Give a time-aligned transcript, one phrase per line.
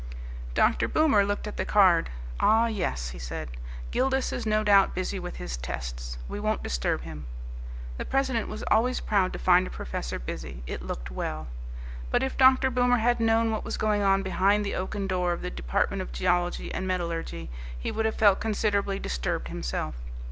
[0.55, 0.87] Dr.
[0.87, 2.09] Boomer looked at the card.
[2.39, 3.49] "Ah, yes," he said.
[3.91, 6.17] "Gildas is no doubt busy with his tests.
[6.27, 7.27] We won't disturb him."
[7.99, 11.49] The president was always proud to find a professor busy; it looked well.
[12.09, 12.71] But if Dr.
[12.71, 16.11] Boomer had known what was going on behind the oaken door of the Department of
[16.11, 19.93] Geology and Metallurgy, he would have felt considerably disturbed himself.